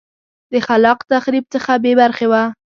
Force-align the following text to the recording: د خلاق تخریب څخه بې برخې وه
د 0.51 0.53
خلاق 0.67 0.99
تخریب 1.11 1.45
څخه 1.53 1.71
بې 1.83 1.93
برخې 2.01 2.25
وه 2.31 2.43